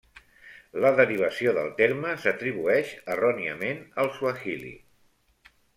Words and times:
La 0.85 0.91
derivació 0.99 1.53
del 1.59 1.69
terme 1.81 2.15
s'atribueix 2.25 2.97
erròniament 3.17 3.87
al 4.05 4.13
suahili. 4.19 4.77